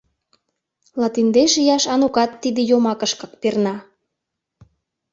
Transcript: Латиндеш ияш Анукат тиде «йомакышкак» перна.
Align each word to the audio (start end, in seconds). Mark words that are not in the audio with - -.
Латиндеш 1.01 1.53
ияш 1.61 1.83
Анукат 1.93 2.31
тиде 2.41 2.61
«йомакышкак» 2.69 3.33
перна. 3.41 3.75